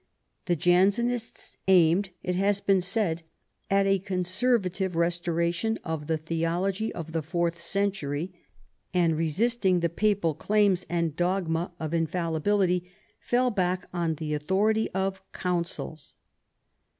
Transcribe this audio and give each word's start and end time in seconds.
The 0.45 0.55
Jansenists" 0.55 1.57
aimed," 1.67 2.09
it 2.23 2.33
has 2.35 2.59
been 2.59 2.81
said," 2.81 3.21
at 3.69 3.85
a 3.85 3.99
conservative 3.99 4.95
restoration 4.95 5.77
of 5.83 6.07
the 6.07 6.17
theology 6.17 6.91
of 6.91 7.11
the 7.11 7.21
fourth 7.21 7.61
century, 7.61 8.33
and, 8.95 9.15
resisting 9.15 9.79
the 9.79 9.89
papal 9.89 10.33
claims 10.33 10.87
and 10.89 11.15
dogma 11.15 11.71
of 11.79 11.93
infallibility, 11.93 12.89
fell 13.19 13.51
back 13.51 13.85
on 13.93 14.15
the 14.15 14.33
authority 14.33 14.89
of 14.89 15.21
councils." 15.33 16.15